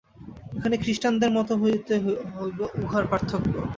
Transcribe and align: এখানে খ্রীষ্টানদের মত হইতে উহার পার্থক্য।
এখানে 0.57 0.75
খ্রীষ্টানদের 0.83 1.31
মত 1.37 1.49
হইতে 1.61 1.93
উহার 2.83 3.05
পার্থক্য। 3.11 3.53